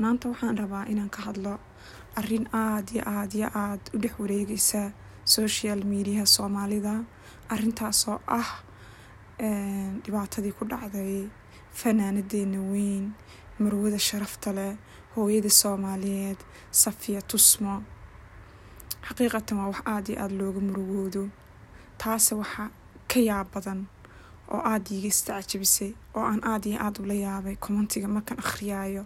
maanta 0.00 0.28
waxaan 0.32 0.56
rabaa 0.62 0.84
inaan 0.92 1.10
ka 1.14 1.20
hadlo 1.26 1.54
arrin 2.18 2.46
aada 2.52 2.90
iyo 2.94 3.02
aada 3.14 3.34
iyo 3.38 3.48
aada 3.62 3.84
u 3.94 3.98
dhex 4.02 4.14
wareegeysa 4.22 4.82
social 5.24 5.80
mediaha 5.92 6.26
soomaalida 6.36 6.94
arrintaasoo 7.54 8.18
ah 8.38 8.50
dhibaatadii 10.04 10.52
ku 10.58 10.64
dhacday 10.72 11.28
fanaanadeena 11.80 12.60
weyn 12.72 13.04
marwada 13.62 13.98
sharafta 14.08 14.50
leh 14.58 14.72
hooyada 15.14 15.50
soomaaliyeed 15.60 16.38
safiya 16.82 17.20
tusmo. 17.30 17.74
Xaqiiqatan 19.06 19.56
waa 19.60 19.68
wax 19.72 19.80
aada 19.92 20.08
iyo 20.12 20.20
aada 20.22 20.34
looga 20.40 20.60
murugoodo. 20.68 21.22
Taase 22.00 22.32
waxaa 22.40 22.68
ka 23.10 23.18
yaab 23.28 23.46
badan 23.54 23.80
oo 24.54 24.60
aada 24.70 24.90
iiga 24.94 25.08
istacjabisay 25.14 25.90
oo 26.16 26.24
aan 26.30 26.40
aada 26.50 26.66
iyo 26.70 26.78
aada 26.84 26.98
ula 27.04 27.14
yaabay 27.26 27.56
commentiga 27.64 28.08
markaan 28.08 28.38
akhriyaayo 28.44 29.04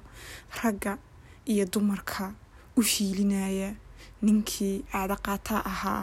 ragga 0.62 0.92
iyo 1.52 1.64
dumarka 1.72 2.24
u 2.76 2.80
hiilinaya 2.90 3.70
ninkii 4.22 4.76
caado 4.92 5.16
qaataa 5.26 5.62
ahaa 5.72 6.02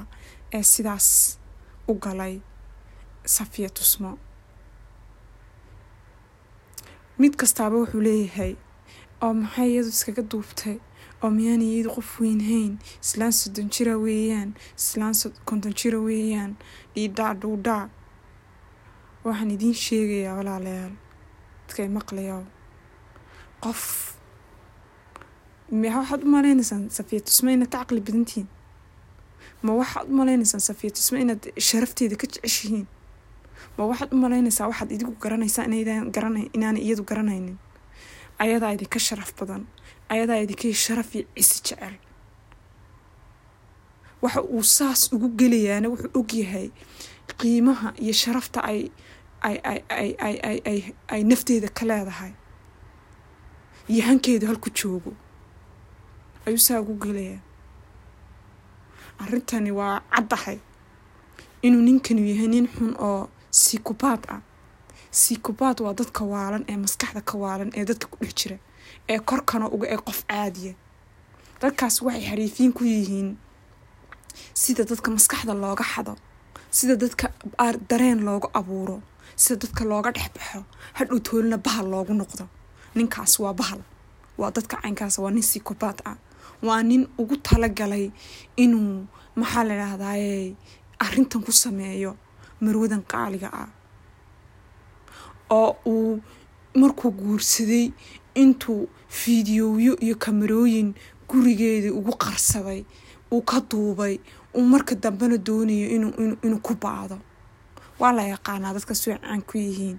ee 0.58 0.64
sidaas 0.74 1.08
u 1.88 1.94
galay 2.04 2.36
safiya 3.36 3.70
tusmo. 3.70 4.12
Mid 7.22 7.34
kastaaba 7.42 7.76
wuxuu 7.82 8.02
leeyahay 8.08 8.54
oo 9.26 9.34
maxay 9.42 9.70
iyadu 9.72 9.90
iskaga 9.96 10.24
duubtay? 10.32 10.78
Oo 11.24 11.30
miyaana 11.38 11.64
iyadu 11.72 11.90
qof 11.96 12.10
weyn 12.22 12.42
hayn? 12.50 12.74
Islaan 13.06 13.34
soddon 13.40 13.68
jira 13.74 13.96
weeyaan? 14.06 14.50
Islaan 14.82 15.14
konton 15.48 15.74
jira 15.80 16.00
weeyaan? 16.08 16.52
Dhiidhaa 16.96 17.34
dhuudhaa 17.42 17.84
waxaan 19.26 19.52
idiin 19.56 19.76
sheegayaa 19.86 20.36
walaalayaal. 20.40 20.94
Dadkay 21.68 21.88
maqlayo 21.98 22.38
qof. 23.64 23.82
Ma 25.72 25.88
waxaad 26.00 26.22
u 26.24 26.30
maleynaysaan 26.36 26.84
safiya? 26.98 27.22
Tusmo 27.28 27.50
inaad 27.52 27.70
ka 27.72 27.78
caqli 27.80 28.02
badantihiin 28.08 28.48
ma 29.66 29.72
waxaad 29.82 30.08
u 30.12 30.16
maleynaysaan 30.20 30.62
safiya? 30.70 30.92
Tusmo 30.96 31.18
inaad 31.24 31.44
sharafteeda 31.68 32.16
ka 32.22 32.28
jeceshihiin. 32.34 32.86
Ma 33.78 33.84
waxaad 33.90 34.12
u 34.14 34.18
malaynaysaa 34.24 34.68
waxaad 34.72 34.92
idigu 34.96 35.14
garanaysaa 35.24 35.66
inaana 36.56 36.80
iyadu 36.80 37.04
garanaynin? 37.04 37.58
Ayadaa 38.44 38.72
idinka 38.76 39.00
sharaf 39.00 39.32
badan. 39.40 39.64
Ayadaa 40.10 40.38
idinka 40.44 40.68
sharaf 40.86 41.16
iyo 41.16 41.26
cisi 41.36 41.62
jecel. 41.68 41.96
Waxa 44.22 44.42
uu 44.42 44.64
saas 44.64 45.02
ugu 45.14 45.28
gelayaana 45.40 45.88
wuxuu 45.90 46.12
ogyahay 46.20 46.68
qiimaha 47.40 47.94
iyo 48.04 48.14
sharafta 48.14 48.60
ay 48.64 48.80
ay 51.14 51.22
nafteeda 51.24 51.68
ka 51.78 51.86
leedahay 51.86 52.34
iyo 53.92 54.02
hankeeda 54.08 54.48
halku 54.48 54.70
joogo 54.70 55.14
ayuu 56.46 56.58
saa 56.60 56.80
ugu 56.82 56.94
gelayaan 57.04 57.42
arrintani 59.20 59.72
waa 59.72 60.02
caddahay 60.16 60.60
inuu 61.62 61.82
ninkanu 61.82 62.22
yahay 62.32 62.48
nin 62.48 62.68
xun 62.68 62.96
oo 63.00 63.30
sikubaad 63.52 64.24
ah. 64.30 64.42
Sikubaad 65.14 65.78
waa 65.86 65.94
dadka 65.94 66.26
waalan 66.26 66.66
ee 66.68 66.78
maskaxda 66.78 67.22
ka 67.22 67.38
waalan 67.38 67.70
ee 67.78 67.86
dadka 67.86 68.08
ku 68.08 68.18
dhex 68.22 68.34
jira 68.36 68.58
ee 69.10 69.20
korkana 69.20 69.70
uga 69.70 69.88
ee 69.94 69.98
qof 70.08 70.20
caadiya. 70.26 70.74
Dadkaas 71.62 72.02
waxay 72.02 72.24
xariifiin 72.30 72.74
ku 72.74 72.84
yihiin 72.84 73.38
sida 74.54 74.84
dadka 74.90 75.12
maskaxda 75.12 75.54
looga 75.54 75.84
xado 75.86 76.16
sida 76.78 76.96
dadka 77.02 77.28
dareen 77.90 78.20
loogu 78.28 78.48
abuuro 78.60 78.98
sida 79.42 79.56
dadka 79.64 79.84
looga 79.92 80.10
dhex 80.16 80.30
baxo 80.36 80.60
hadhow 80.98 81.20
toolina 81.28 81.58
bahal 81.66 81.86
loogu 81.94 82.14
noqdo. 82.22 82.46
Ninkaas 82.98 83.34
waa 83.44 83.54
bahal. 83.62 83.82
Waa 84.40 84.52
dadka 84.56 84.76
caynkaas 84.84 85.16
waa 85.24 85.32
nin 85.36 85.46
sikobaad 85.52 86.00
ah. 86.12 86.18
Waa 86.68 86.82
nin 86.90 87.02
ugu 87.22 87.36
talagalay 87.48 88.06
inuu 88.64 89.06
maxaa 89.40 89.64
la 89.70 89.76
dhahdaye 89.82 90.56
arrintan 91.06 91.42
ku 91.46 91.52
sameeyo 91.64 92.12
marwadan 92.64 93.04
qaaliga 93.12 93.50
ah. 93.62 93.70
Oo 95.50 95.72
uu 95.94 96.22
markuu 96.82 97.12
guursaday 97.12 97.86
intuu 98.42 98.90
fiidiyowyo 99.20 99.94
iyo 100.06 100.16
kamarooyin 100.24 100.90
gurigeedii 101.34 101.90
ugu 102.00 102.14
qarsaday 102.24 102.86
uu 103.34 103.42
ka 103.42 103.58
duubay 103.70 104.20
uu 104.56 104.62
marka 104.72 104.96
dambena 104.96 105.38
doonayo 105.38 105.88
inuu 106.46 106.60
ku 106.62 106.74
baado. 106.76 107.18
Waa 108.00 108.12
la 108.14 108.24
yaqaanaa 108.34 108.74
dadka 108.74 108.94
soo 108.96 109.18
caan 109.18 109.42
ku 109.42 109.58
yihiin. 109.58 109.98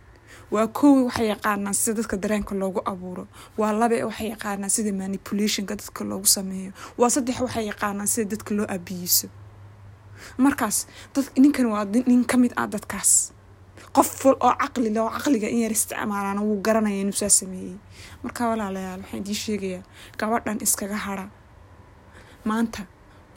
Waa 0.50 0.67
koowi 0.67 1.03
waxay 1.09 1.28
yaqaanaan 1.34 1.75
sida 1.75 1.95
dadka 1.99 2.17
dareenka 2.17 2.55
loogu 2.55 2.81
abuuro. 2.84 3.27
Waa 3.59 3.72
labe 3.72 4.05
waxay 4.05 4.28
yaqaanaan 4.34 4.71
sida 4.71 4.93
manipulationka 4.93 5.75
dadka 5.77 6.05
loogu 6.05 6.27
sameeyo. 6.27 6.72
Waa 6.99 7.11
saddex 7.11 7.41
waxay 7.41 7.66
yaqaanaan 7.71 8.06
sida 8.06 8.31
dadka 8.33 8.55
loo 8.55 8.66
abiyiso 8.69 9.28
markaas 10.39 10.87
ninkan 11.37 11.66
waa 11.66 11.84
nin 11.84 12.25
ka 12.25 12.37
mid 12.39 12.53
ah 12.56 12.66
dadkaas 12.66 13.34
qof 13.97 14.09
ful 14.21 14.37
oo 14.47 14.55
caqli 14.62 14.88
leh 14.94 15.03
oo 15.05 15.10
caqliga 15.16 15.49
in 15.55 15.60
yar 15.65 15.72
isticmaalaana 15.78 16.41
wuu 16.47 16.59
garanaya 16.66 17.00
inuu 17.03 17.16
saa 17.21 17.28
sameeyey. 17.41 17.77
Marka 18.22 18.43
walaalayaal 18.50 19.00
waxaan 19.03 19.21
idiin 19.22 19.41
sheegayaa 19.44 19.82
gabadhan 20.19 20.59
iskaga 20.66 20.97
hara. 21.06 21.27
Maanta 22.49 22.83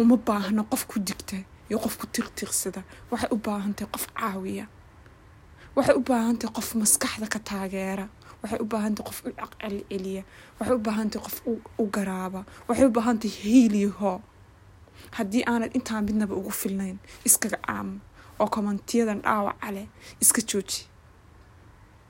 uma 0.02 0.18
baahno 0.28 0.64
qof 0.72 0.84
ku 0.92 0.98
digta 1.08 1.38
iyo 1.70 1.78
qof 1.84 1.96
ku 2.00 2.06
tiqtiiqsada 2.16 2.82
waxay 3.12 3.30
u 3.36 3.38
baahantahay 3.46 3.90
qof 3.96 4.06
caawiya. 4.18 4.66
Waxay 5.76 5.96
u 6.00 6.02
baahantahay 6.10 6.54
qof 6.58 6.70
maskaxda 6.82 7.28
ka 7.34 7.40
taageera. 7.50 8.06
Waxay 8.42 8.60
u 8.64 8.66
baahantahay 8.72 9.08
qof 9.10 9.20
u 9.28 9.30
caqli 9.40 9.82
celiya 9.92 10.24
waxay 10.60 10.76
u 10.80 10.82
baahantahay 10.88 11.24
qof 11.28 11.38
u 11.82 11.84
garaaba. 11.96 12.42
Waxay 12.68 12.86
u 12.90 12.92
baahantahay 12.98 13.34
hiiliho 13.44 14.14
haddii 15.18 15.44
aanad 15.52 15.72
intaa 15.78 16.02
midnaba 16.08 16.34
ugu 16.40 16.52
filnayn 16.62 16.98
iskaga 17.28 17.58
aamo 17.76 17.96
oo 18.40 18.48
komantiyadan 18.56 19.20
dhaawaca 19.26 19.72
leh 19.76 19.88
iska 20.24 20.42
jooji 20.50 20.80